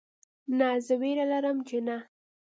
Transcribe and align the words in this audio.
نه 0.57 0.69
زه 0.85 0.93
ویره 1.01 1.25
لرم 1.31 1.57
چې 1.67 1.77
نه 1.87 1.97